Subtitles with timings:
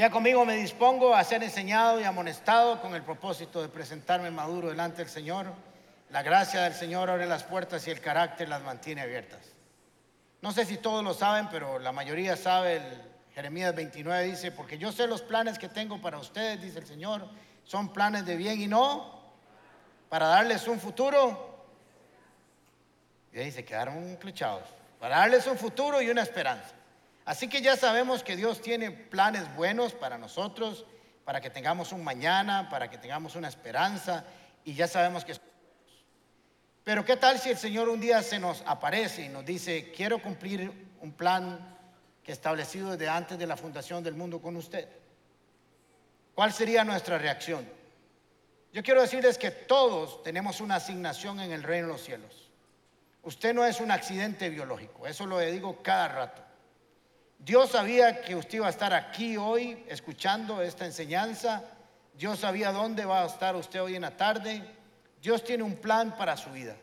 [0.00, 4.70] Ya conmigo me dispongo a ser enseñado y amonestado con el propósito de presentarme maduro
[4.70, 5.52] delante del Señor.
[6.08, 9.40] La gracia del Señor abre las puertas y el carácter las mantiene abiertas.
[10.40, 12.80] No sé si todos lo saben, pero la mayoría sabe,
[13.34, 17.28] Jeremías 29 dice, porque yo sé los planes que tengo para ustedes, dice el Señor,
[17.64, 19.20] son planes de bien y no
[20.08, 21.62] para darles un futuro.
[23.34, 24.64] Y ahí se quedaron incluchados,
[24.98, 26.79] para darles un futuro y una esperanza.
[27.30, 30.84] Así que ya sabemos que Dios tiene planes buenos para nosotros,
[31.24, 34.24] para que tengamos un mañana, para que tengamos una esperanza,
[34.64, 35.34] y ya sabemos que...
[36.82, 40.20] Pero ¿qué tal si el Señor un día se nos aparece y nos dice, quiero
[40.20, 41.78] cumplir un plan
[42.24, 44.88] que establecido desde antes de la fundación del mundo con usted?
[46.34, 47.64] ¿Cuál sería nuestra reacción?
[48.72, 52.50] Yo quiero decirles que todos tenemos una asignación en el reino de los cielos.
[53.22, 56.49] Usted no es un accidente biológico, eso lo digo cada rato.
[57.40, 61.64] Dios sabía que usted iba a estar aquí hoy escuchando esta enseñanza.
[62.12, 64.62] Dios sabía dónde va a estar usted hoy en la tarde.
[65.22, 66.76] Dios tiene un plan para su vida.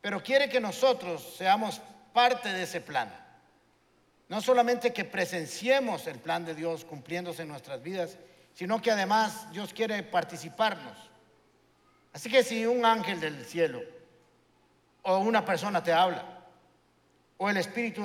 [0.00, 1.80] Pero quiere que nosotros seamos
[2.12, 3.12] parte de ese plan.
[4.28, 8.16] No solamente que presenciemos el plan de Dios cumpliéndose en nuestras vidas,
[8.54, 10.96] sino que además Dios quiere participarnos.
[12.12, 13.82] Así que si un ángel del cielo
[15.02, 16.39] o una persona te habla,
[17.42, 18.02] o el Espíritu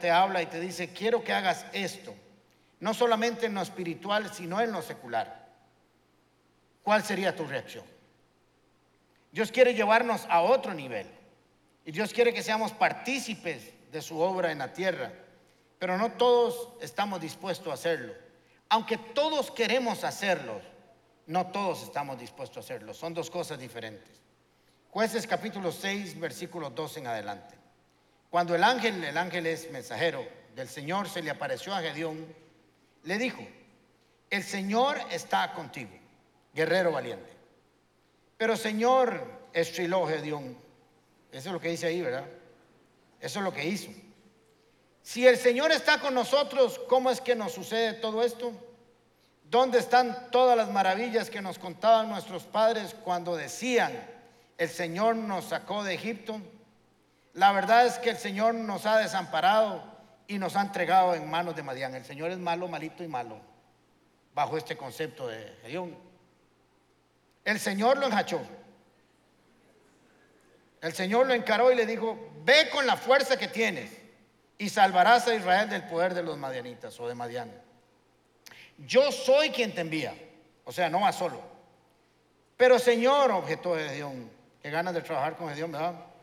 [0.00, 2.14] te habla y te dice, quiero que hagas esto,
[2.78, 5.48] no solamente en lo espiritual, sino en lo secular.
[6.84, 7.84] ¿Cuál sería tu reacción?
[9.32, 11.08] Dios quiere llevarnos a otro nivel
[11.84, 15.10] y Dios quiere que seamos partícipes de su obra en la tierra,
[15.80, 18.14] pero no todos estamos dispuestos a hacerlo.
[18.68, 20.60] Aunque todos queremos hacerlo,
[21.26, 22.94] no todos estamos dispuestos a hacerlo.
[22.94, 24.22] Son dos cosas diferentes.
[24.90, 27.55] Jueces capítulo 6, versículo 2 en adelante.
[28.30, 32.26] Cuando el ángel, el ángel es mensajero del Señor, se le apareció a Gedeón,
[33.04, 33.46] le dijo,
[34.30, 35.90] el Señor está contigo,
[36.52, 37.30] guerrero valiente.
[38.36, 40.56] Pero Señor, estriló Gedeón,
[41.30, 42.26] eso es lo que dice ahí, ¿verdad?
[43.20, 43.90] Eso es lo que hizo.
[45.02, 48.52] Si el Señor está con nosotros, ¿cómo es que nos sucede todo esto?
[49.48, 53.92] ¿Dónde están todas las maravillas que nos contaban nuestros padres cuando decían,
[54.58, 56.40] el Señor nos sacó de Egipto?
[57.36, 59.84] La verdad es que el Señor nos ha desamparado
[60.26, 61.94] y nos ha entregado en manos de Madián.
[61.94, 63.38] El Señor es malo, malito y malo,
[64.34, 65.94] bajo este concepto de Gedeón.
[67.44, 68.40] El Señor lo enjachó.
[70.80, 73.90] El Señor lo encaró y le dijo, ve con la fuerza que tienes
[74.56, 77.52] y salvarás a Israel del poder de los madianitas o de Madián.
[78.78, 80.14] Yo soy quien te envía.
[80.64, 81.42] O sea, no va solo.
[82.56, 84.30] Pero Señor, objetó Gedeón,
[84.62, 86.15] que ganas de trabajar con Gedeón, ¿verdad?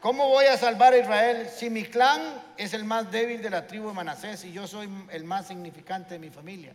[0.00, 3.66] ¿Cómo voy a salvar a Israel si mi clan es el más débil de la
[3.66, 6.72] tribu de Manasés y yo soy el más significante de mi familia?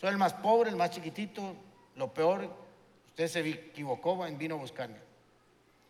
[0.00, 1.54] Soy el más pobre, el más chiquitito,
[1.94, 2.52] lo peor,
[3.08, 4.96] usted se equivocó en vino a buscarme.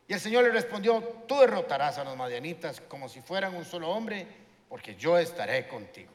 [0.06, 3.88] Y el Señor le respondió, tú derrotarás a los madianitas como si fueran un solo
[3.90, 4.26] hombre,
[4.68, 6.12] porque yo estaré contigo.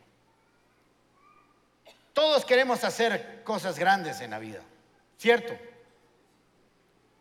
[2.13, 4.61] Todos queremos hacer cosas grandes en la vida,
[5.17, 5.53] ¿cierto?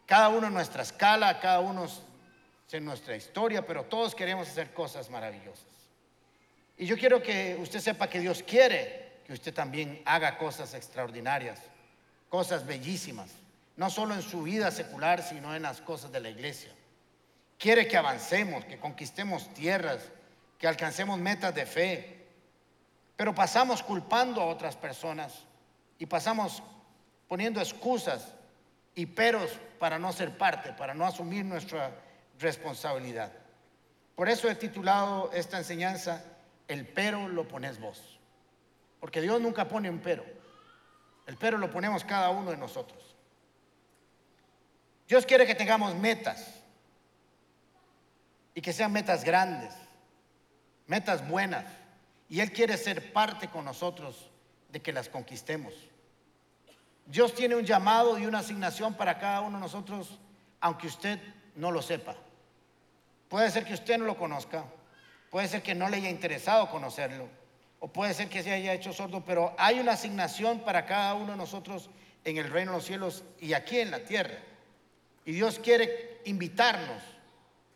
[0.04, 1.86] Cada uno en nuestra escala, cada uno
[2.74, 5.66] en nuestra historia, pero todos queremos hacer cosas maravillosas.
[6.76, 11.60] Y yo quiero que usted sepa que Dios quiere que usted también haga cosas extraordinarias,
[12.28, 13.30] cosas bellísimas,
[13.76, 16.72] no solo en su vida secular, sino en las cosas de la iglesia.
[17.58, 20.10] Quiere que avancemos, que conquistemos tierras,
[20.58, 22.26] que alcancemos metas de fe,
[23.16, 25.44] pero pasamos culpando a otras personas
[25.98, 26.62] y pasamos
[27.28, 28.34] poniendo excusas
[28.94, 31.92] y peros para no ser parte, para no asumir nuestra
[32.42, 33.32] responsabilidad.
[34.14, 36.24] Por eso he titulado esta enseñanza,
[36.68, 38.18] El pero lo pones vos.
[39.00, 40.24] Porque Dios nunca pone un pero.
[41.26, 43.16] El pero lo ponemos cada uno de nosotros.
[45.08, 46.60] Dios quiere que tengamos metas
[48.54, 49.74] y que sean metas grandes,
[50.86, 51.64] metas buenas.
[52.28, 54.30] Y Él quiere ser parte con nosotros
[54.70, 55.74] de que las conquistemos.
[57.06, 60.18] Dios tiene un llamado y una asignación para cada uno de nosotros,
[60.60, 61.18] aunque usted
[61.56, 62.16] no lo sepa.
[63.32, 64.62] Puede ser que usted no lo conozca,
[65.30, 67.30] puede ser que no le haya interesado conocerlo,
[67.80, 71.32] o puede ser que se haya hecho sordo, pero hay una asignación para cada uno
[71.32, 71.88] de nosotros
[72.26, 74.36] en el reino de los cielos y aquí en la tierra.
[75.24, 77.02] Y Dios quiere invitarnos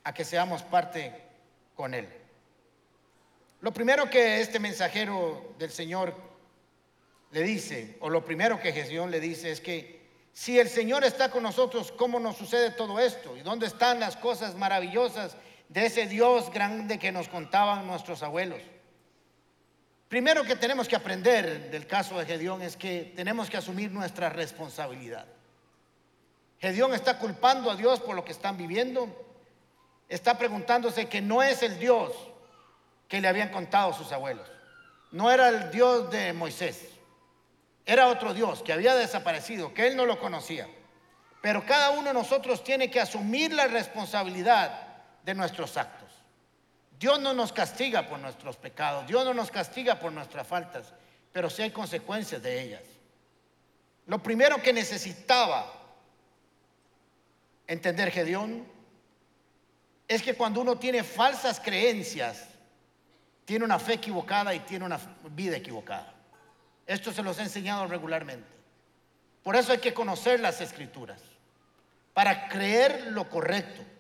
[0.05, 1.23] a que seamos parte
[1.75, 2.07] con Él.
[3.63, 6.15] Lo primero que este mensajero del Señor
[7.31, 10.05] le dice, o lo primero que Jesús le dice es que
[10.35, 13.35] si el Señor está con nosotros, ¿cómo nos sucede todo esto?
[13.39, 15.35] ¿Y dónde están las cosas maravillosas
[15.69, 18.61] de ese Dios grande que nos contaban nuestros abuelos?
[20.09, 24.29] Primero que tenemos que aprender del caso de Gedeón es que tenemos que asumir nuestra
[24.29, 25.27] responsabilidad.
[26.61, 29.09] Gedeón está culpando a Dios por lo que están viviendo.
[30.09, 32.13] Está preguntándose que no es el Dios
[33.09, 34.49] que le habían contado sus abuelos.
[35.11, 36.89] No era el Dios de Moisés.
[37.85, 40.69] Era otro Dios que había desaparecido, que él no lo conocía.
[41.43, 44.86] Pero cada uno de nosotros tiene que asumir la responsabilidad
[45.27, 46.09] de nuestros actos.
[46.99, 50.95] Dios no nos castiga por nuestros pecados, Dios no nos castiga por nuestras faltas,
[51.33, 52.83] pero sí hay consecuencias de ellas.
[54.07, 55.71] Lo primero que necesitaba
[57.67, 58.65] entender Gedeón
[60.07, 62.47] es que cuando uno tiene falsas creencias,
[63.45, 65.01] tiene una fe equivocada y tiene una
[65.31, 66.15] vida equivocada.
[66.87, 68.49] Esto se los he enseñado regularmente.
[69.43, 71.21] Por eso hay que conocer las escrituras,
[72.15, 73.96] para creer lo correcto.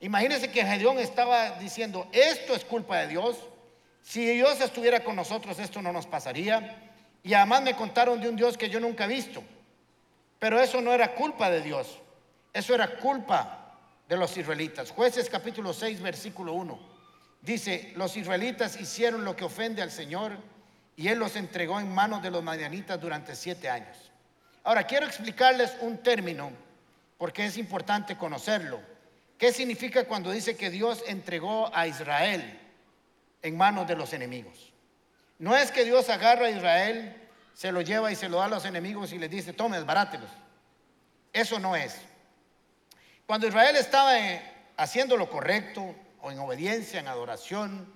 [0.00, 3.36] Imagínense que Gedeón estaba diciendo, esto es culpa de Dios.
[4.02, 6.90] Si Dios estuviera con nosotros, esto no nos pasaría.
[7.22, 9.42] Y además me contaron de un Dios que yo nunca he visto.
[10.38, 11.98] Pero eso no era culpa de Dios.
[12.52, 13.78] Eso era culpa
[14.08, 14.90] de los israelitas.
[14.90, 16.78] Jueces capítulo 6, versículo 1.
[17.40, 20.32] Dice, los israelitas hicieron lo que ofende al Señor
[20.96, 23.96] y Él los entregó en manos de los madianitas durante siete años.
[24.64, 26.50] Ahora, quiero explicarles un término
[27.18, 28.80] porque es importante conocerlo.
[29.38, 32.58] ¿Qué significa cuando dice que Dios entregó a Israel
[33.42, 34.72] en manos de los enemigos?
[35.38, 38.48] No es que Dios agarra a Israel, se lo lleva y se lo da a
[38.48, 40.30] los enemigos y les dice, tome, desbarátelos.
[41.32, 41.96] Eso no es.
[43.26, 44.40] Cuando Israel estaba eh,
[44.76, 47.92] haciendo lo correcto, o en obediencia, en adoración,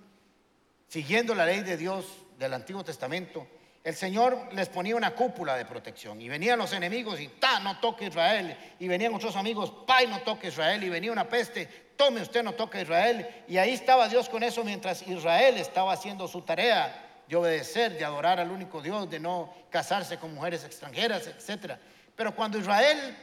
[0.89, 2.07] siguiendo la ley de Dios
[2.39, 3.47] del Antiguo Testamento,
[3.82, 7.81] el Señor les ponía una cúpula de protección y venían los enemigos y ta, no
[7.81, 8.55] toque Israel.
[8.79, 10.85] Y venían otros amigos, pa, no toque Israel.
[10.85, 11.67] Y venía una peste,
[11.97, 13.44] tome usted, no toque Israel.
[13.49, 18.05] Y ahí estaba Dios con eso mientras Israel estaba haciendo su tarea de obedecer, de
[18.05, 21.76] adorar al único Dios, de no casarse con mujeres extranjeras, etc.
[22.15, 23.17] Pero cuando Israel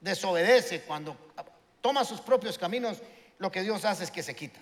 [0.00, 1.16] desobedece, cuando
[1.80, 3.02] toma sus propios caminos,
[3.38, 4.60] lo que Dios hace es que se quita.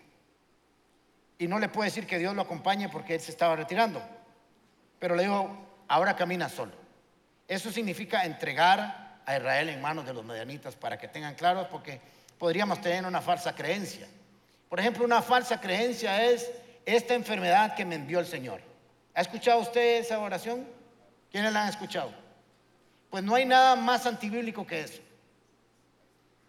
[1.36, 4.00] Y no le puede decir que Dios lo acompañe porque él se estaba retirando
[5.04, 5.54] pero le dijo,
[5.86, 6.72] ahora camina solo.
[7.46, 12.00] Eso significa entregar a Israel en manos de los medianitas para que tengan claro, porque
[12.38, 14.08] podríamos tener una falsa creencia.
[14.66, 16.50] Por ejemplo, una falsa creencia es
[16.86, 18.62] esta enfermedad que me envió el Señor.
[19.12, 20.66] ¿Ha escuchado usted esa oración?
[21.30, 22.10] ¿Quiénes la han escuchado?
[23.10, 25.02] Pues no hay nada más antibíblico que eso.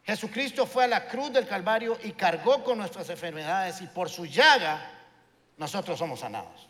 [0.06, 4.26] Jesucristo fue a la cruz del Calvario y cargó con nuestras enfermedades y por su
[4.26, 4.94] llaga
[5.58, 6.65] nosotros somos sanados.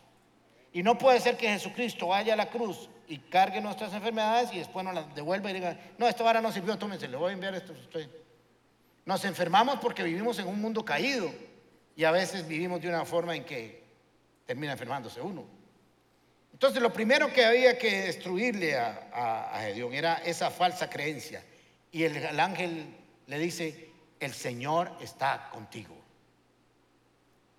[0.76, 4.58] Y no puede ser que Jesucristo vaya a la cruz y cargue nuestras enfermedades y
[4.58, 7.32] después nos las devuelva y diga, no, esta vara no sirvió, tómense, le voy a
[7.32, 7.72] enviar esto.
[9.06, 11.32] Nos enfermamos porque vivimos en un mundo caído
[11.96, 13.84] y a veces vivimos de una forma en que
[14.44, 15.46] termina enfermándose uno.
[16.52, 21.42] Entonces lo primero que había que destruirle a, a, Gedeón era esa falsa creencia.
[21.90, 22.94] Y el ángel
[23.26, 25.96] le dice, el Señor está contigo.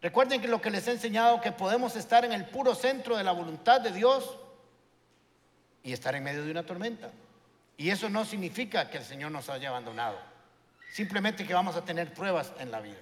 [0.02, 3.24] Recuerden que lo que les he enseñado, que podemos estar en el puro centro de
[3.24, 4.38] la voluntad de Dios
[5.84, 7.12] y estar en medio de una tormenta.
[7.78, 10.20] Y eso no significa que el Señor nos haya abandonado.
[10.92, 12.98] Simplemente que vamos a tener pruebas en la vida.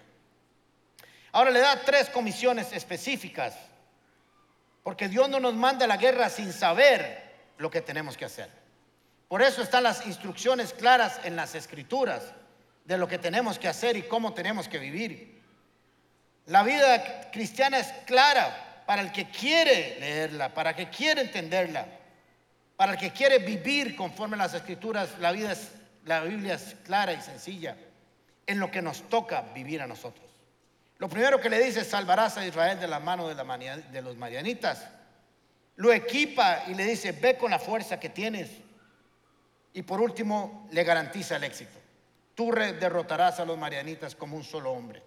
[1.32, 3.56] Ahora le da tres comisiones específicas.
[4.84, 8.50] Porque Dios no nos manda a la guerra sin saber lo que tenemos que hacer.
[9.28, 12.34] Por eso están las instrucciones claras en las escrituras
[12.86, 15.35] de lo que tenemos que hacer y cómo tenemos que vivir.
[16.48, 21.88] La vida cristiana es clara para el que quiere leerla, para el que quiere entenderla,
[22.76, 25.18] para el que quiere vivir conforme a las escrituras.
[25.20, 25.72] La, vida es,
[26.06, 27.76] la Biblia es clara y sencilla
[28.46, 30.26] en lo que nos toca vivir a nosotros.
[31.00, 34.16] Lo primero que le dice es salvarás a Israel de la mano de, de los
[34.16, 34.88] marianitas.
[35.78, 38.50] Lo equipa y le dice, ve con la fuerza que tienes.
[39.74, 41.78] Y por último, le garantiza el éxito.
[42.36, 45.02] Tú derrotarás a los marianitas como un solo hombre.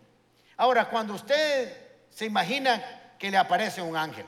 [0.58, 1.72] Ahora, cuando usted
[2.10, 4.26] se imagina que le aparece un ángel,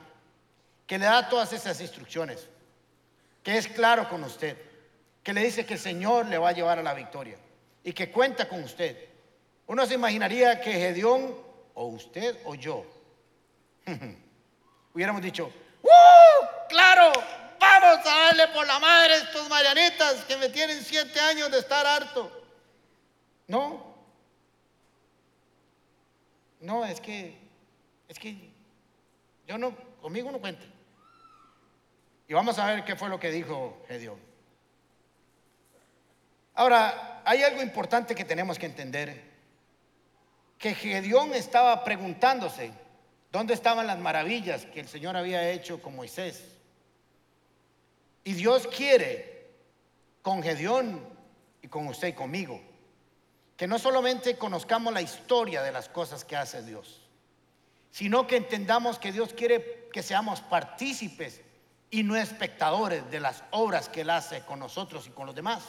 [0.87, 2.47] que le da todas esas instrucciones,
[3.43, 4.57] que es claro con usted,
[5.21, 7.37] que le dice que el Señor le va a llevar a la victoria
[7.83, 9.09] y que cuenta con usted,
[9.67, 11.35] uno se imaginaría que Gedeón,
[11.73, 12.85] o usted o yo,
[14.93, 15.51] hubiéramos dicho,
[15.83, 16.67] ¡Uh!
[16.69, 17.11] ¡Claro!
[17.59, 21.59] Vamos a darle por la madre a estos marianitas que me tienen siete años de
[21.59, 22.31] estar harto.
[23.47, 23.90] No,
[26.61, 27.37] no, es que,
[28.07, 28.49] es que
[29.47, 30.65] yo no, conmigo no cuente.
[32.27, 34.19] Y vamos a ver qué fue lo que dijo Gedeón.
[36.53, 39.21] Ahora, hay algo importante que tenemos que entender,
[40.57, 42.71] que Gedeón estaba preguntándose
[43.31, 46.43] ¿Dónde estaban las maravillas que el Señor había hecho con Moisés?
[48.25, 49.47] Y Dios quiere
[50.21, 51.01] con Gedeón
[51.61, 52.61] y con usted y conmigo
[53.61, 56.99] que no solamente conozcamos la historia de las cosas que hace Dios,
[57.91, 61.41] sino que entendamos que Dios quiere que seamos partícipes
[61.91, 65.61] y no espectadores de las obras que Él hace con nosotros y con los demás.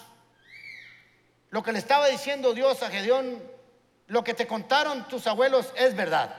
[1.51, 3.43] Lo que le estaba diciendo Dios a Gedeón,
[4.07, 6.35] lo que te contaron tus abuelos es verdad,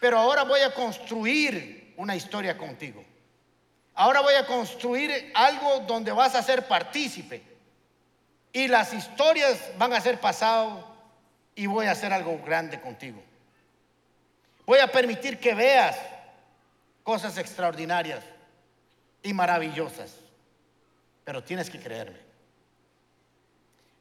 [0.00, 3.04] pero ahora voy a construir una historia contigo.
[3.94, 7.55] Ahora voy a construir algo donde vas a ser partícipe
[8.56, 10.82] y las historias van a ser pasado
[11.54, 13.22] y voy a hacer algo grande contigo.
[14.64, 15.94] Voy a permitir que veas
[17.02, 18.24] cosas extraordinarias
[19.22, 20.14] y maravillosas,
[21.22, 22.18] pero tienes que creerme.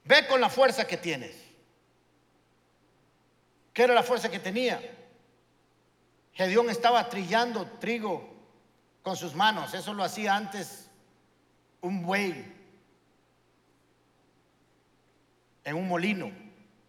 [0.06, 1.36] Ve con la fuerza que tienes.
[3.74, 4.80] ¿Qué era la fuerza que tenía?
[6.32, 8.34] Gedeón estaba trillando trigo
[9.04, 9.74] con sus manos.
[9.74, 10.90] Eso lo hacía antes
[11.82, 12.55] un buey
[15.66, 16.32] en un molino.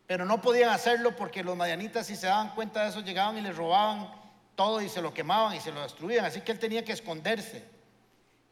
[0.07, 3.41] Pero no podían hacerlo porque los madianitas, si se daban cuenta de eso, llegaban y
[3.41, 4.09] les robaban
[4.55, 6.25] todo y se lo quemaban y se lo destruían.
[6.25, 7.65] Así que él tenía que esconderse.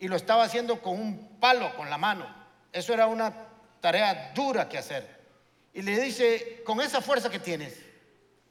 [0.00, 2.26] Y lo estaba haciendo con un palo, con la mano.
[2.72, 3.32] Eso era una
[3.80, 5.22] tarea dura que hacer.
[5.72, 7.78] Y le dice, con esa fuerza que tienes,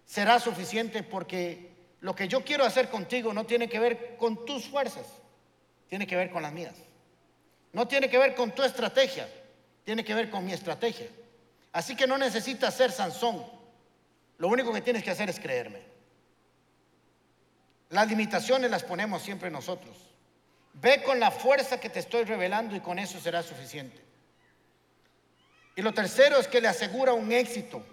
[0.06, 4.66] será suficiente porque lo que yo quiero hacer contigo no tiene que ver con tus
[4.66, 5.06] fuerzas,
[5.88, 6.76] tiene que ver con las mías.
[7.72, 9.28] No tiene que ver con tu estrategia,
[9.84, 11.08] tiene que ver con mi estrategia.
[11.74, 13.44] Así que no necesitas ser Sansón.
[14.38, 15.82] Lo único que tienes que hacer es creerme.
[17.90, 19.98] Las limitaciones las ponemos siempre nosotros.
[20.74, 24.02] Ve con la fuerza que te estoy revelando y con eso será suficiente.
[25.76, 27.84] Y lo tercero es que le asegura un éxito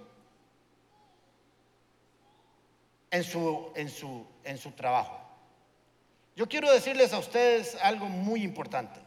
[3.11, 5.19] en su, en su, en su trabajo.
[6.37, 9.01] Yo quiero decirles a ustedes algo muy importante.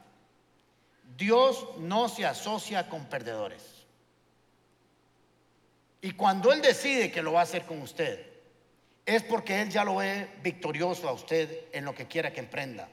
[1.15, 3.72] Dios no se asocia con perdedores.
[6.03, 8.27] Y cuando Él decide que lo va a hacer con usted,
[9.05, 12.89] es porque Él ya lo ve victorioso a usted en lo que quiera que emprenda.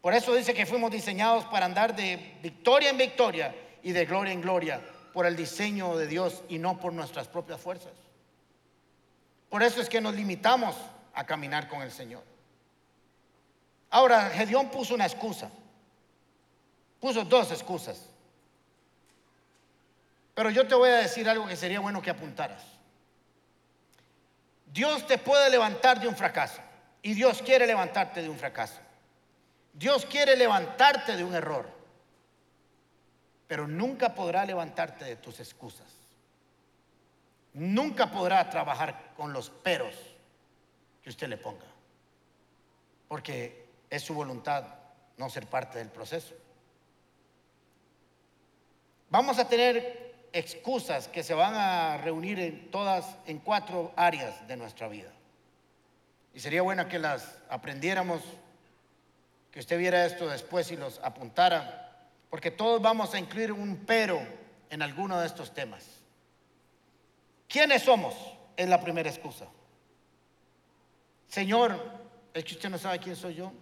[0.00, 4.32] Por eso dice que fuimos diseñados para andar de victoria en victoria y de gloria
[4.32, 4.80] en gloria
[5.12, 7.92] por el diseño de Dios y no por nuestras propias fuerzas.
[9.50, 10.76] Por eso es que nos limitamos
[11.12, 12.22] a caminar con el Señor.
[13.90, 15.50] Ahora, Gedeón puso una excusa.
[17.00, 18.13] Puso dos excusas.
[20.34, 22.62] Pero yo te voy a decir algo que sería bueno que apuntaras.
[24.66, 26.60] Dios te puede levantar de un fracaso
[27.00, 28.80] y Dios quiere levantarte de un fracaso.
[29.72, 31.68] Dios quiere levantarte de un error,
[33.46, 35.86] pero nunca podrá levantarte de tus excusas.
[37.52, 39.94] Nunca podrá trabajar con los peros
[41.02, 41.66] que usted le ponga,
[43.06, 44.64] porque es su voluntad
[45.16, 46.34] no ser parte del proceso.
[49.10, 54.56] Vamos a tener excusas que se van a reunir en todas, en cuatro áreas de
[54.56, 55.12] nuestra vida.
[56.34, 58.20] Y sería bueno que las aprendiéramos,
[59.52, 64.20] que usted viera esto después y los apuntara, porque todos vamos a incluir un pero
[64.70, 65.86] en alguno de estos temas.
[67.46, 68.14] ¿Quiénes somos?
[68.56, 69.46] Es la primera excusa.
[71.28, 71.78] Señor,
[72.34, 73.52] es que usted no sabe quién soy yo.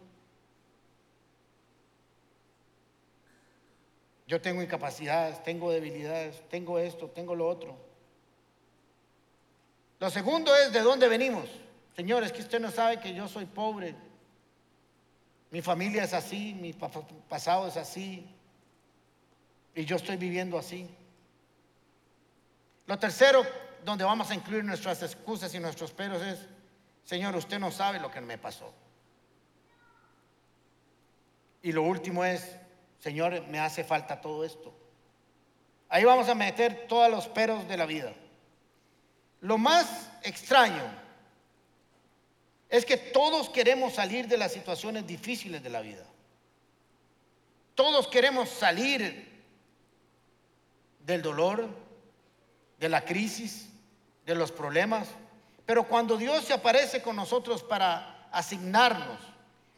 [4.33, 7.77] Yo tengo incapacidades, tengo debilidades, tengo esto, tengo lo otro.
[10.01, 11.51] Lo segundo es de dónde venimos.
[11.95, 13.95] Señor, es que usted no sabe que yo soy pobre.
[15.51, 18.27] Mi familia es así, mi pasado es así.
[19.75, 20.89] Y yo estoy viviendo así.
[22.87, 23.45] Lo tercero,
[23.85, 26.39] donde vamos a incluir nuestras excusas y nuestros peros es,
[27.05, 28.73] Señor, usted no sabe lo que me pasó.
[31.61, 32.62] Y lo último es,
[33.03, 34.73] Señor, me hace falta todo esto.
[35.89, 38.15] Ahí vamos a meter todos los peros de la vida.
[39.41, 40.85] Lo más extraño
[42.69, 46.05] es que todos queremos salir de las situaciones difíciles de la vida.
[47.75, 49.43] Todos queremos salir
[51.01, 51.69] del dolor,
[52.79, 53.69] de la crisis,
[54.25, 55.09] de los problemas.
[55.67, 59.32] Pero cuando Dios se aparece con nosotros para asignarnos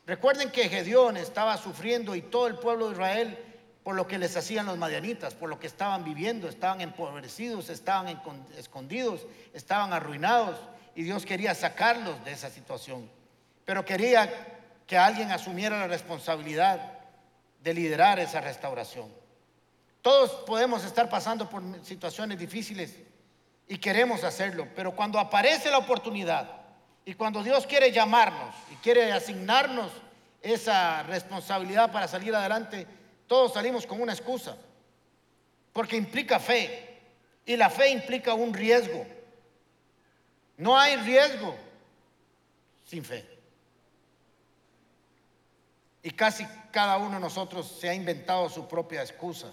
[0.06, 3.38] Recuerden que Gedeón estaba sufriendo y todo el pueblo de Israel
[3.82, 8.20] por lo que les hacían los madianitas, por lo que estaban viviendo, estaban empobrecidos, estaban
[8.56, 10.56] escondidos, estaban arruinados
[10.94, 13.10] y Dios quería sacarlos de esa situación.
[13.66, 14.30] Pero quería
[14.86, 16.98] que alguien asumiera la responsabilidad
[17.62, 19.12] de liderar esa restauración.
[20.00, 22.94] Todos podemos estar pasando por situaciones difíciles
[23.66, 26.63] y queremos hacerlo, pero cuando aparece la oportunidad
[27.04, 29.90] Y cuando Dios quiere llamarnos y quiere asignarnos
[30.40, 32.86] esa responsabilidad para salir adelante,
[33.26, 34.56] todos salimos con una excusa,
[35.72, 37.00] porque implica fe,
[37.46, 39.06] y la fe implica un riesgo.
[40.56, 41.54] No hay riesgo
[42.84, 43.28] sin fe.
[46.02, 49.52] Y casi cada uno de nosotros se ha inventado su propia excusa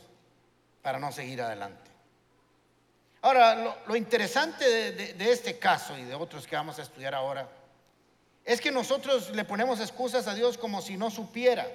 [0.81, 1.90] para no seguir adelante.
[3.21, 7.47] Ahora, lo, interesante de, este caso y de otros que vamos a estudiar ahora
[8.43, 11.67] es que nosotros le ponemos excusas a Dios como si no supiera.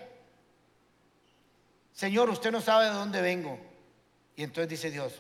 [1.95, 3.59] Señor, usted no sabe de dónde vengo.
[4.35, 5.15] Y entonces dice Dios,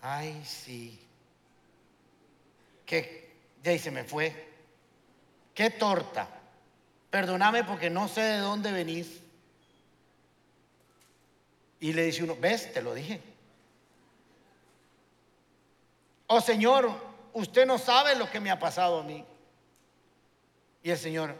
[0.00, 0.98] ay, sí,
[2.86, 3.30] que
[3.62, 4.48] ya se me fue.
[5.54, 6.28] Qué torta.
[7.10, 9.20] Perdóname porque no sé de dónde venís.
[11.78, 13.20] Y le dice uno, ves, te lo dije.
[16.32, 16.92] Oh Señor,
[17.32, 19.24] usted no sabe lo que me ha pasado a mí.
[20.80, 21.34] Y el Señor,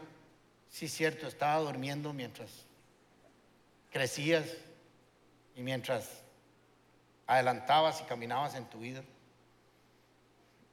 [0.69, 2.49] sí cierto, estaba durmiendo mientras
[3.89, 4.43] crecías
[5.55, 6.09] y mientras
[7.25, 9.01] adelantabas y caminabas en tu vida.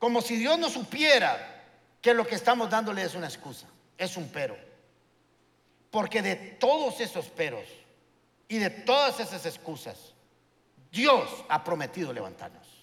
[0.01, 1.63] Como si Dios no supiera
[2.03, 4.59] que lo que estamos dándole es una excusa, es un pero.
[5.93, 7.69] Porque de todos esos peros
[8.49, 10.13] y de todas esas excusas,
[10.91, 12.78] Dios ha prometido levantarnos.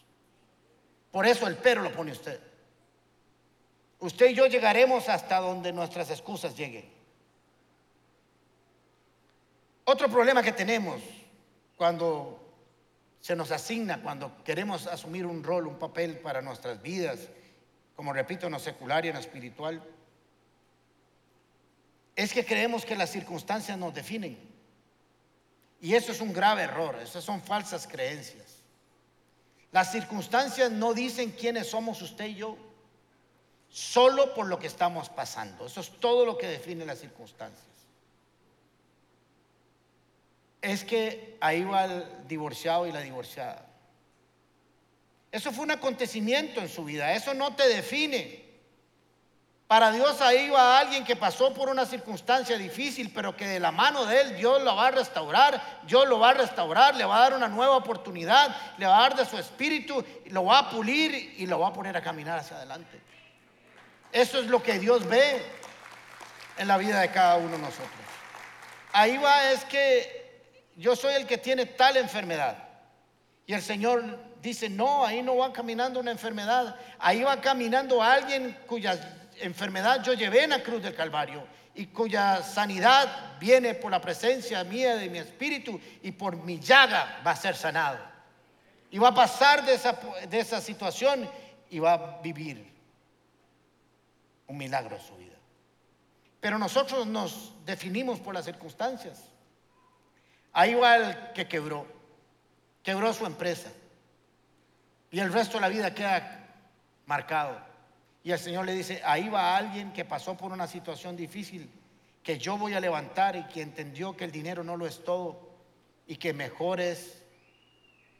[1.15, 2.37] Por eso el pero lo pone usted.
[3.99, 6.91] Usted y yo llegaremos hasta donde nuestras excusas lleguen.
[9.85, 11.01] Otro problema que tenemos
[11.77, 12.53] cuando
[13.21, 17.29] se nos asigna, cuando queremos asumir un rol, un papel para nuestras vidas,
[17.95, 19.81] como repito, en lo secular y en lo espiritual,
[22.13, 24.37] es que creemos que las circunstancias nos definen.
[25.79, 28.54] Y eso es un grave error, esas son falsas creencias.
[29.75, 32.55] Las circunstancias no dicen quiénes somos usted y yo
[33.67, 35.65] solo por lo que estamos pasando.
[35.65, 37.67] Eso es todo lo que define las circunstancias.
[40.61, 43.67] Es que ahí va el divorciado y la divorciada.
[45.29, 48.44] Eso fue un acontecimiento en su vida, eso no te define.
[49.67, 53.71] Para Dios ahí va alguien que pasó por una circunstancia difícil, pero que de la
[53.71, 57.17] mano de Él Dios lo va a restaurar, Dios lo va a restaurar, le va
[57.17, 60.69] a dar una nueva oportunidad, le va a dar de su espíritu, lo va a
[60.69, 63.01] pulir y lo va a poner a caminar hacia adelante.
[64.11, 65.41] Eso es lo que Dios ve
[66.57, 67.89] en la vida de cada uno de nosotros.
[68.93, 72.57] Ahí va es que yo soy el que tiene tal enfermedad.
[73.47, 76.75] Y el Señor dice, no, ahí no va caminando una enfermedad.
[76.99, 78.97] Ahí va caminando alguien cuya
[79.39, 84.63] enfermedad yo llevé en la cruz del Calvario y cuya sanidad viene por la presencia
[84.63, 87.99] mía de mi espíritu y por mi llaga va a ser sanado.
[88.89, 91.29] Y va a pasar de esa, de esa situación
[91.69, 92.73] y va a vivir
[94.47, 95.35] un milagro en su vida.
[96.39, 99.19] Pero nosotros nos definimos por las circunstancias.
[100.53, 101.85] Ahí va el que quebró,
[102.83, 103.69] quebró su empresa
[105.11, 106.45] y el resto de la vida queda
[107.05, 107.64] marcado.
[108.25, 111.69] Y el Señor le dice, ahí va alguien que pasó por una situación difícil,
[112.23, 115.47] que yo voy a levantar y que entendió que el dinero no lo es todo
[116.07, 117.21] y que mejor es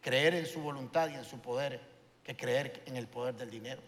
[0.02, 1.82] creer en su voluntad y en su poder
[2.24, 3.82] que creer en el poder del dinero.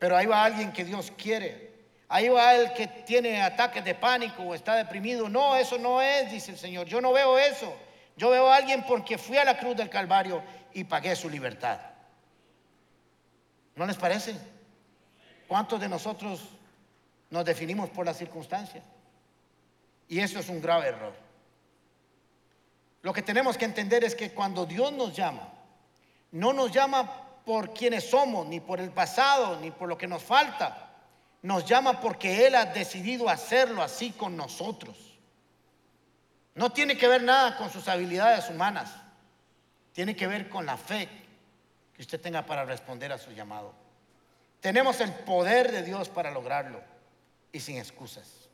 [0.00, 1.74] Pero ahí va alguien que Dios quiere.
[2.08, 5.28] Ahí va el que tiene ataques de pánico o está deprimido.
[5.28, 6.88] No, eso no es, dice el Señor.
[6.88, 7.72] Yo no veo eso.
[8.16, 11.78] Yo veo a alguien porque fui a la cruz del Calvario y pagué su libertad.
[13.76, 14.57] ¿No les parece?
[15.48, 16.42] ¿Cuántos de nosotros
[17.30, 18.84] nos definimos por las circunstancias?
[20.06, 21.14] Y eso es un grave error.
[23.02, 25.48] Lo que tenemos que entender es que cuando Dios nos llama,
[26.32, 30.22] no nos llama por quienes somos, ni por el pasado, ni por lo que nos
[30.22, 30.90] falta.
[31.40, 34.96] Nos llama porque Él ha decidido hacerlo así con nosotros.
[36.54, 38.90] No tiene que ver nada con sus habilidades humanas.
[39.92, 41.08] Tiene que ver con la fe
[41.94, 43.87] que usted tenga para responder a su llamado.
[44.60, 46.80] Tenemos el poder de Dios para lograrlo
[47.52, 48.48] y sin excusas.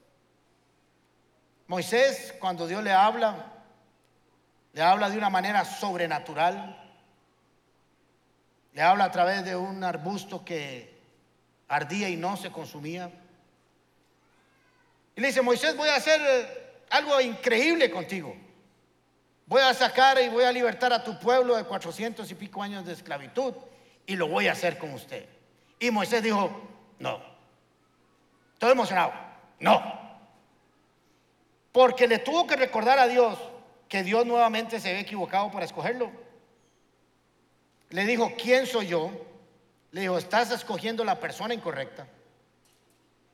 [1.66, 3.52] Moisés, cuando Dios le habla,
[4.72, 6.84] le habla de una manera sobrenatural
[8.74, 10.92] le habla a través de un arbusto que
[11.68, 13.10] ardía y no se consumía.
[15.14, 18.36] Y le dice, Moisés, voy a hacer eh, algo increíble contigo.
[19.46, 22.84] Voy a sacar y voy a libertar a tu pueblo de cuatrocientos y pico años
[22.84, 23.54] de esclavitud
[24.06, 25.24] y lo voy a hacer con usted.
[25.78, 26.50] Y Moisés dijo,
[26.98, 27.20] no.
[28.54, 29.12] Estoy emocionado.
[29.58, 29.82] No.
[31.72, 33.38] Porque le tuvo que recordar a Dios
[33.88, 36.10] que Dios nuevamente se había equivocado para escogerlo.
[37.90, 39.10] Le dijo, ¿quién soy yo?
[39.92, 42.06] Le dijo, estás escogiendo la persona incorrecta.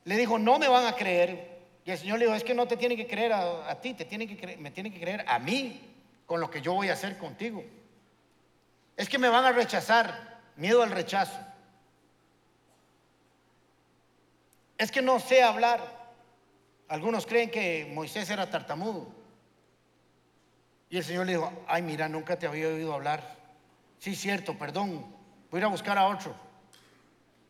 [0.04, 1.58] le dijo, no me van a creer.
[1.84, 4.04] Y el Señor le dijo, es que no te tienen que creer a, ti, te
[4.04, 5.80] tienen que me tienen que creer a mí
[6.26, 7.64] con lo que yo voy a hacer contigo.
[8.96, 11.38] Es que me van a rechazar, miedo al rechazo.
[14.80, 15.78] Es que no sé hablar.
[16.88, 19.08] Algunos creen que Moisés era tartamudo.
[20.88, 23.36] Y el Señor le dijo, ay, mira, nunca te había oído hablar.
[23.98, 25.04] Sí, cierto, perdón.
[25.50, 26.34] Voy a ir a buscar a otro.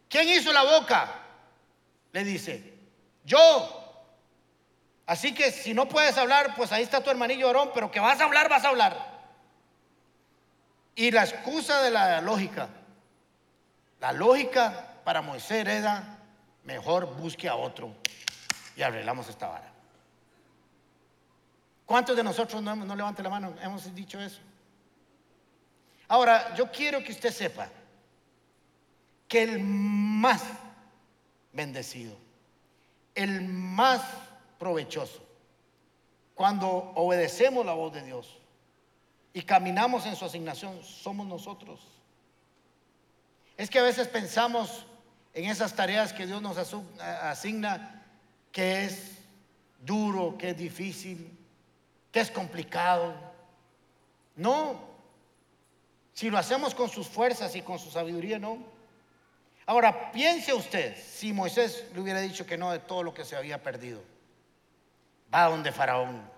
[0.08, 1.08] ¿Quién hizo la boca?
[2.10, 2.74] Le dice,
[3.24, 4.10] yo.
[5.06, 8.20] Así que si no puedes hablar, pues ahí está tu hermanillo Aarón, pero que vas
[8.20, 9.20] a hablar, vas a hablar.
[10.96, 12.68] Y la excusa de la lógica,
[14.00, 16.19] la lógica para Moisés era,
[16.64, 17.94] mejor busque a otro
[18.76, 19.72] y arreglamos esta vara.
[21.86, 23.54] ¿Cuántos de nosotros no, no levante la mano?
[23.60, 24.40] Hemos dicho eso.
[26.08, 27.68] Ahora, yo quiero que usted sepa
[29.26, 30.42] que el más
[31.52, 32.16] bendecido,
[33.14, 34.02] el más
[34.58, 35.22] provechoso,
[36.34, 38.38] cuando obedecemos la voz de Dios
[39.32, 41.80] y caminamos en su asignación, somos nosotros.
[43.56, 44.86] Es que a veces pensamos
[45.34, 46.56] en esas tareas que Dios nos
[46.98, 48.02] asigna
[48.52, 49.18] que es
[49.80, 51.36] duro, que es difícil,
[52.10, 53.14] que es complicado.
[54.36, 54.90] No,
[56.12, 58.58] si lo hacemos con sus fuerzas y con su sabiduría, no.
[59.66, 63.36] Ahora, piense usted si Moisés le hubiera dicho que no de todo lo que se
[63.36, 64.02] había perdido.
[65.32, 66.28] Va donde Faraón,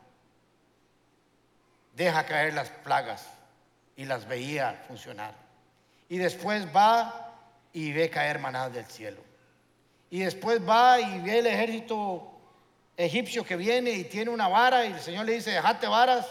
[1.96, 3.26] deja caer las plagas
[3.96, 5.34] y las veía funcionar.
[6.08, 7.31] Y después va
[7.72, 9.22] y ve caer manadas del cielo.
[10.10, 12.32] Y después va y ve el ejército
[12.96, 16.26] egipcio que viene y tiene una vara y el Señor le dice, dejate varas,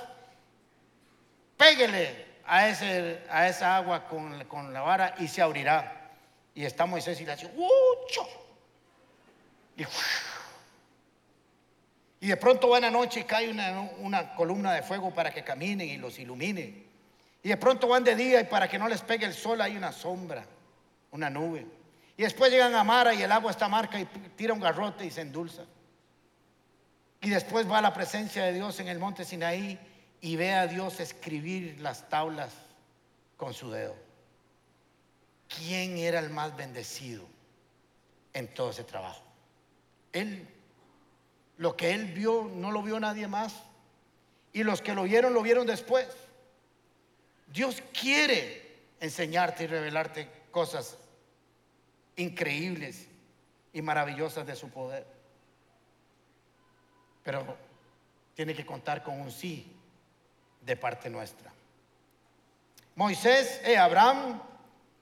[1.58, 6.12] péguele a, ese, a esa agua con, con la vara y se abrirá.
[6.54, 8.28] Y está Moisés y le hace, ¡Ucho!
[12.20, 15.88] Y, de pronto buena noche y cae una, una columna de fuego para que caminen
[15.88, 16.84] y los ilumine.
[17.42, 19.76] Y de pronto van de día y para que no les pegue el sol hay
[19.76, 20.46] una sombra,
[21.12, 21.68] una nube.
[22.18, 25.12] Y después llegan a Mara y el agua está marca y tira un garrote y
[25.12, 25.64] se endulza.
[27.22, 29.80] Y después va a la presencia de Dios en el monte Sinaí
[30.22, 32.52] y ve a Dios escribir las tablas
[33.38, 33.96] con su dedo.
[35.58, 37.24] ¿quién era el más bendecido
[38.34, 39.24] en todo ese trabajo?
[40.14, 40.48] Él.
[41.58, 43.54] Lo que él vio no lo vio nadie más.
[44.54, 46.08] Y los que lo vieron lo vieron después.
[47.48, 50.98] Dios quiere enseñarte y revelarte cosas
[52.16, 53.08] increíbles
[53.74, 55.06] y maravillosas de su poder.
[57.24, 57.58] Pero
[58.34, 59.72] tiene que contar con un sí
[60.62, 61.52] de parte nuestra.
[62.96, 64.42] Moisés, eh, Abraham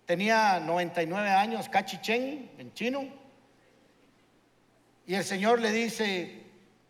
[0.06, 3.08] tenía 99 años, cachichen, en chino.
[5.06, 6.44] Y el Señor le dice,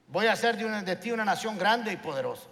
[0.07, 2.47] voy a hacer de, ti una nación grande y poderosa.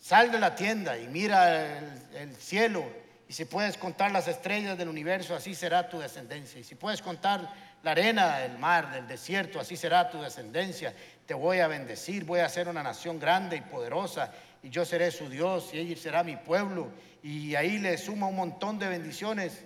[0.00, 1.78] Sal de la tienda y mira
[2.14, 2.84] el cielo
[3.28, 6.60] y si puedes contar las estrellas del universo, así será tu descendencia.
[6.60, 10.94] Y si puedes contar la arena del mar, del desierto, así será tu descendencia.
[11.26, 15.10] Te voy a bendecir, voy a hacer una nación grande y poderosa y yo seré
[15.10, 16.88] su Dios y ella será mi pueblo.
[17.22, 19.62] Y ahí le suma un montón de bendiciones.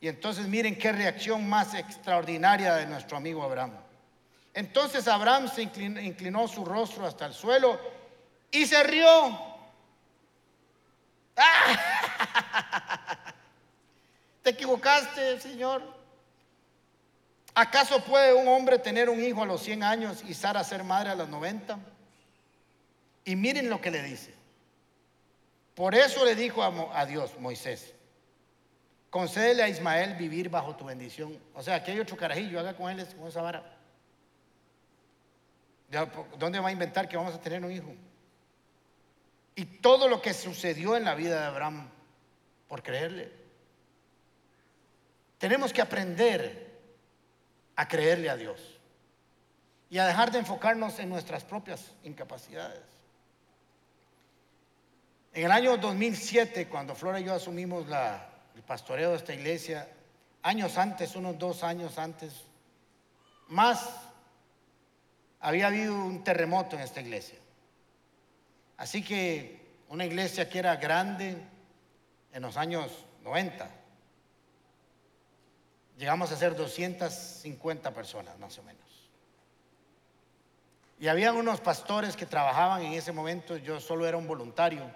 [0.00, 3.72] Y entonces miren qué reacción más extraordinaria de nuestro amigo Abraham.
[4.54, 7.78] Entonces Abraham se inclinó, su rostro hasta el suelo
[8.50, 9.38] y se rió.
[14.42, 15.82] Te equivocaste, Señor.
[17.54, 21.10] ¿Acaso puede un hombre tener un hijo a los 100 años y Sara ser madre
[21.10, 21.78] a los 90?
[23.24, 24.34] Y miren lo que le dice.
[25.74, 27.94] Por eso le dijo a, Dios, Moisés,
[29.10, 31.38] concédele a Ismael vivir bajo tu bendición.
[31.54, 33.62] O sea, aquí hay otro carajillo, haga con él con esa vara.
[36.38, 37.94] ¿Dónde va a inventar que vamos a tener un hijo?
[39.54, 41.90] Y todo lo que sucedió en la vida de Abraham
[42.72, 43.30] por creerle.
[45.36, 46.80] Tenemos que aprender
[47.76, 48.62] a creerle a Dios
[49.90, 52.80] y a dejar de enfocarnos en nuestras propias incapacidades.
[55.34, 59.86] En el año 2007, cuando Flora y yo asumimos la, el pastoreo de esta iglesia,
[60.42, 62.32] años antes, unos dos años antes,
[63.48, 63.86] más
[65.40, 67.38] había habido un terremoto en esta iglesia.
[68.78, 71.36] Así que una iglesia que era grande
[72.32, 72.90] en los años
[73.22, 73.68] 90,
[75.98, 78.82] llegamos a ser 250 personas más o menos.
[80.98, 84.90] Y había unos pastores que trabajaban en ese momento, yo solo era un voluntario,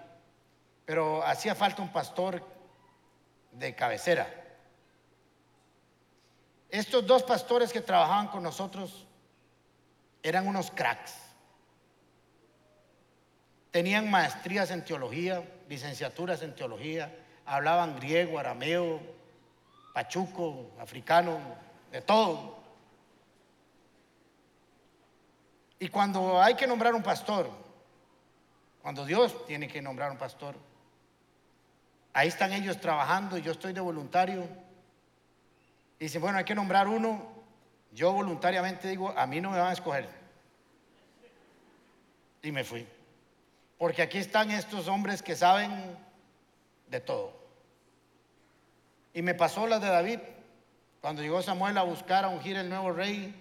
[0.85, 2.41] pero hacía falta un pastor
[3.51, 4.45] de cabecera.
[6.69, 9.05] Estos dos pastores que trabajaban con nosotros
[10.23, 11.13] Eran unos cracks.
[13.71, 17.15] Tenían maestrías en teología, licenciaturas en teología,
[17.47, 18.99] hablaban griego, arameo,
[19.93, 21.39] pachuco, africano,
[21.91, 22.57] de todo.
[25.79, 27.49] Y cuando hay que nombrar un pastor,
[28.81, 30.55] cuando Dios tiene que nombrar un pastor,
[32.13, 34.47] ahí están ellos trabajando yo estoy de voluntario.
[35.99, 37.37] Y dicen, bueno, hay que nombrar uno.
[37.91, 40.09] Yo voluntariamente digo, a mí no me van a escoger.
[42.43, 42.85] Y me fui.
[43.77, 45.97] Porque aquí están estos hombres que saben
[46.89, 47.33] de todo.
[49.13, 50.19] Y me pasó la de David.
[51.01, 53.33] Cuando llegó Samuel a buscar a ungir el nuevo rey,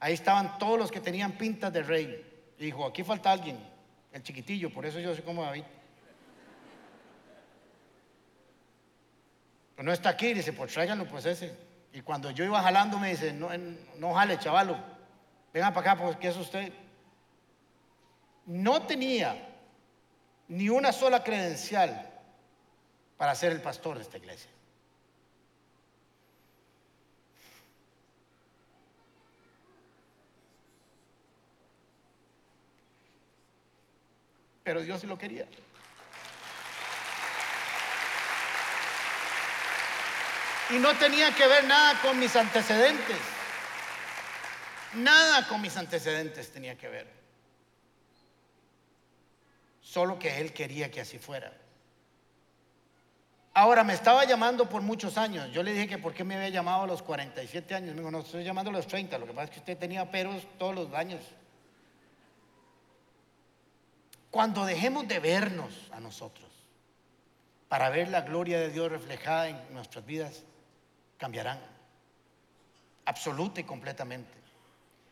[0.00, 2.52] ahí estaban todos los que tenían pintas de rey.
[2.58, 3.58] Y dijo, aquí falta alguien,
[4.12, 5.64] el chiquitillo, por eso yo soy como David.
[9.74, 11.56] Pero no está aquí, dice, pues tráiganlo, pues ese.
[11.92, 13.50] Y cuando yo iba jalando me dice, no,
[13.98, 14.76] no jale, chavalo,
[15.52, 16.72] venga para acá, porque es usted.
[18.46, 19.36] No tenía
[20.48, 22.13] ni una sola credencial
[23.16, 24.50] para ser el pastor de esta iglesia.
[34.64, 35.46] Pero Dios sí lo quería.
[40.70, 43.18] Y no tenía que ver nada con mis antecedentes.
[44.94, 47.06] Nada con mis antecedentes tenía que ver.
[49.82, 51.52] Solo que Él quería que así fuera.
[53.64, 55.50] Ahora, me estaba llamando por muchos años.
[55.50, 57.94] Yo le dije que por qué me había llamado a los 47 años.
[57.94, 59.16] Me dijo, no, estoy llamando a los 30.
[59.16, 61.22] Lo que pasa es que usted tenía peros todos los años.
[64.30, 66.46] Cuando dejemos de vernos a nosotros
[67.70, 70.42] para ver la gloria de Dios reflejada en nuestras vidas,
[71.16, 71.58] cambiarán.
[73.06, 74.34] Absoluta y completamente.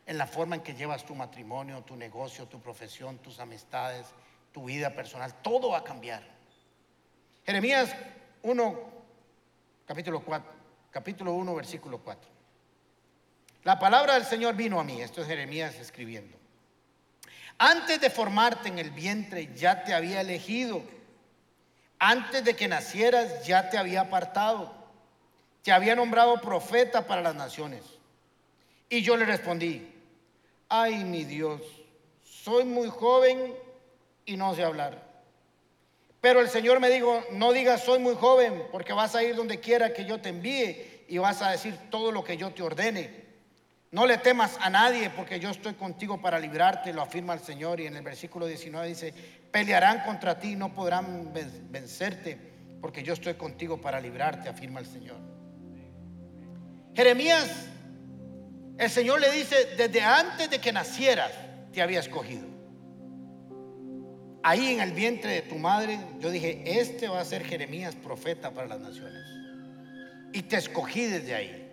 [0.05, 4.05] En la forma en que llevas tu matrimonio, tu negocio, tu profesión, tus amistades,
[4.51, 5.33] tu vida personal.
[5.41, 6.21] Todo va a cambiar.
[7.47, 7.95] Jeremías
[8.43, 8.91] 1,
[9.85, 10.51] capítulo 4,
[10.91, 12.29] capítulo 1, versículo 4.
[13.63, 15.01] La palabra del Señor vino a mí.
[15.01, 16.37] Esto es Jeremías escribiendo.
[17.57, 20.81] Antes de formarte en el vientre ya te había elegido.
[21.99, 24.83] Antes de que nacieras ya te había apartado
[25.63, 27.83] te había nombrado profeta para las naciones.
[28.89, 29.91] Y yo le respondí,
[30.69, 31.61] ay mi Dios,
[32.23, 33.55] soy muy joven
[34.25, 35.12] y no sé hablar.
[36.23, 39.59] Pero el Señor me dijo, no digas soy muy joven, porque vas a ir donde
[39.59, 43.25] quiera que yo te envíe y vas a decir todo lo que yo te ordene.
[43.91, 47.81] No le temas a nadie, porque yo estoy contigo para librarte, lo afirma el Señor.
[47.81, 49.13] Y en el versículo 19 dice,
[49.51, 51.33] pelearán contra ti, no podrán
[51.69, 52.37] vencerte,
[52.79, 55.17] porque yo estoy contigo para librarte, afirma el Señor.
[56.95, 57.49] Jeremías,
[58.77, 61.33] el Señor le dice, desde antes de que nacieras
[61.73, 62.52] te había escogido.
[64.45, 68.51] Ahí en el vientre de tu madre, yo dije, este va a ser Jeremías profeta
[68.51, 69.23] para las naciones.
[70.33, 71.71] Y te escogí desde ahí.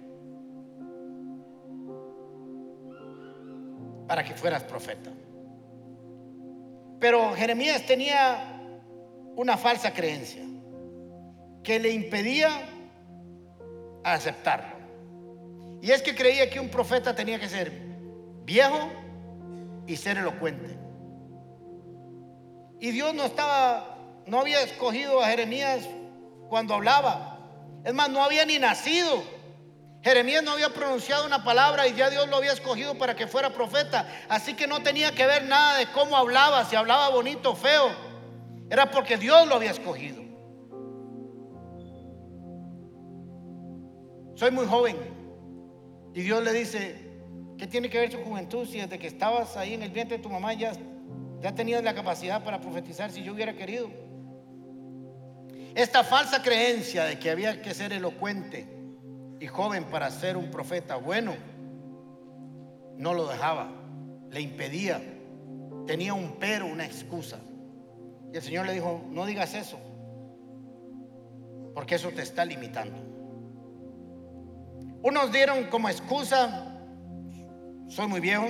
[4.07, 5.11] Para que fueras profeta.
[7.01, 8.61] Pero Jeremías tenía
[9.35, 10.43] una falsa creencia
[11.65, 12.51] que le impedía
[14.05, 14.77] aceptarlo.
[15.83, 17.73] Y es que creía que un profeta tenía que ser
[18.45, 18.91] viejo
[19.87, 20.90] y ser elocuente.
[22.81, 25.87] Y Dios no estaba, no había escogido a Jeremías
[26.49, 27.39] cuando hablaba.
[27.85, 29.23] Es más, no había ni nacido.
[30.03, 33.53] Jeremías no había pronunciado una palabra y ya Dios lo había escogido para que fuera
[33.53, 34.09] profeta.
[34.31, 37.91] Así que no tenía que ver nada de cómo hablaba, si hablaba bonito o feo.
[38.71, 40.23] Era porque Dios lo había escogido.
[44.37, 44.97] Soy muy joven.
[46.15, 46.97] Y Dios le dice,
[47.59, 50.23] ¿qué tiene que ver su juventud si desde que estabas ahí en el vientre de
[50.23, 50.73] tu mamá ya,
[51.41, 53.91] ya tenías la capacidad para profetizar si yo hubiera querido?
[55.75, 58.67] Esta falsa creencia de que había que ser elocuente
[59.39, 61.35] y joven para ser un profeta bueno,
[62.97, 63.71] no lo dejaba,
[64.31, 65.01] le impedía,
[65.87, 67.39] tenía un pero, una excusa.
[68.33, 69.79] Y el Señor le dijo, no digas eso,
[71.75, 72.99] porque eso te está limitando.
[75.03, 76.77] Unos dieron como excusa,
[77.89, 78.47] soy muy viejo,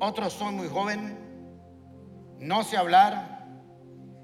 [0.00, 1.17] otros son muy joven,
[2.40, 3.38] no sé hablar.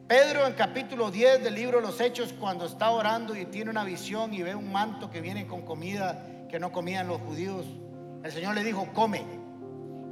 [0.07, 4.35] Pedro en capítulo 10 del libro los Hechos, cuando está orando y tiene una visión
[4.35, 7.67] y ve un manto que viene con comida que no comían los judíos,
[8.23, 9.23] el Señor le dijo, come.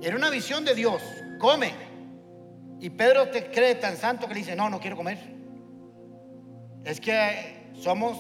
[0.01, 1.03] Era una visión de Dios,
[1.39, 1.73] come.
[2.81, 5.19] Y Pedro te cree tan santo que le dice, no, no quiero comer.
[6.85, 8.19] Es que somos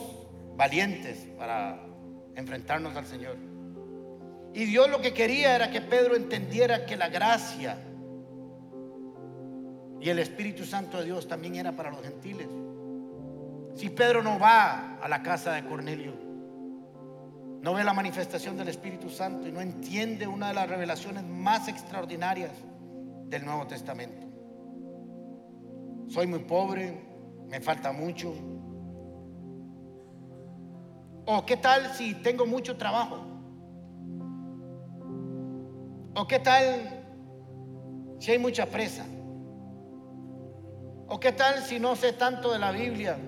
[0.55, 1.81] valientes para
[2.37, 3.37] enfrentarnos al Señor.
[4.55, 7.79] Y Dios lo que quería era que Pedro entendiera que la gracia
[10.03, 12.49] y el Espíritu Santo de Dios también era para los gentiles.
[13.77, 16.13] Si Pedro no va a la casa de Cornelio,
[17.63, 21.69] no ve la manifestación del Espíritu Santo y no entiende una de las revelaciones más
[21.69, 22.51] extraordinarias
[23.27, 24.27] del Nuevo Testamento.
[26.09, 27.01] Soy muy pobre,
[27.49, 28.35] me falta mucho.
[31.27, 33.25] O qué tal si tengo mucho trabajo.
[36.17, 37.05] O qué tal
[38.19, 39.07] si hay mucha presa.
[41.09, 43.19] O qué tal si no sé tanto de la Biblia.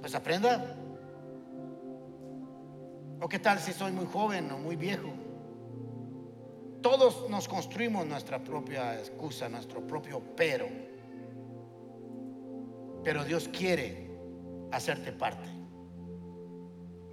[0.00, 0.76] Pues aprenda.
[3.20, 5.08] ¿O qué tal si soy muy joven o muy viejo?
[6.82, 10.68] Todos nos construimos nuestra propia excusa, nuestro propio pero.
[13.02, 14.10] Pero Dios quiere
[14.70, 15.48] hacerte parte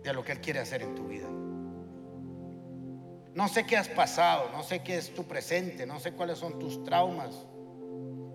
[0.04, 1.28] de lo que Él quiere hacer en tu vida.
[3.34, 6.58] No sé qué has pasado, no sé qué es tu presente, no sé cuáles son
[6.60, 7.46] tus traumas,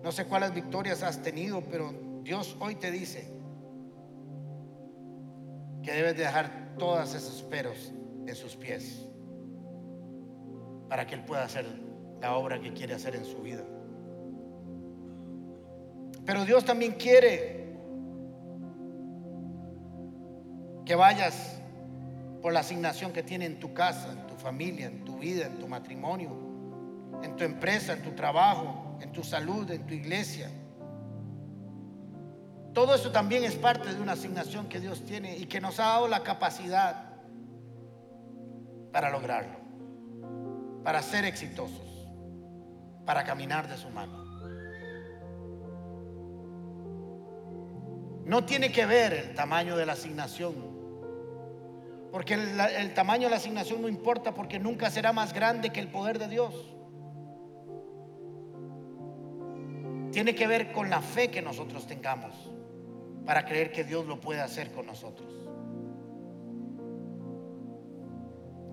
[0.03, 3.41] no sé cuáles victorias has tenido, pero Dios hoy te dice,
[5.83, 7.91] que debes dejar todos esos peros
[8.27, 9.05] en sus pies
[10.87, 11.65] para que Él pueda hacer
[12.21, 13.63] la obra que quiere hacer en su vida.
[16.25, 17.61] Pero Dios también quiere
[20.85, 21.59] que vayas
[22.41, 25.57] por la asignación que tiene en tu casa, en tu familia, en tu vida, en
[25.59, 26.31] tu matrimonio,
[27.23, 30.49] en tu empresa, en tu trabajo, en tu salud, en tu iglesia
[32.73, 35.87] todo eso también es parte de una asignación que Dios tiene y que nos ha
[35.87, 37.09] dado la capacidad
[38.93, 39.57] para lograrlo,
[40.83, 42.07] para ser exitosos,
[43.05, 44.21] para caminar de su mano.
[48.23, 50.55] No tiene que ver el tamaño de la asignación,
[52.09, 55.89] porque el, tamaño de la asignación no importa porque nunca será más grande que el
[55.89, 56.53] poder de Dios.
[60.11, 62.35] Tiene que ver con la fe que nosotros tengamos
[63.25, 65.29] para creer que Dios lo puede hacer con nosotros.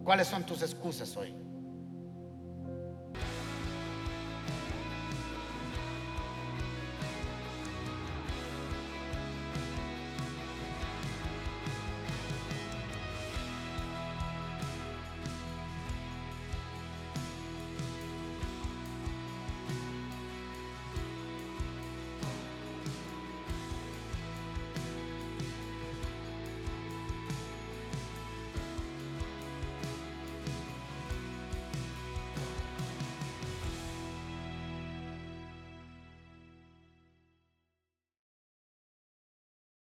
[0.04, 1.34] ¿Cuáles son tus excusas hoy?